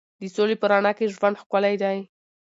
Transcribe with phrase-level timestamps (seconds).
[0.19, 1.97] د سولې په رڼا کې ژوند ښکلی دی.